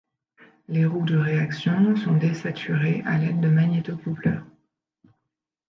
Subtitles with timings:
[0.67, 4.47] Les roues de réaction sont désaturées à l'aide de magnéto-coupleurs.